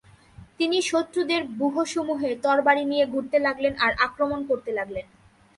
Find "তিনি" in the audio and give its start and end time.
0.57-0.77